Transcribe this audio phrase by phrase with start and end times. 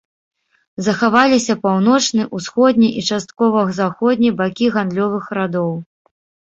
[0.87, 5.71] Захаваліся паўночны, усходні і часткова заходні бакі гандлёвых радоў.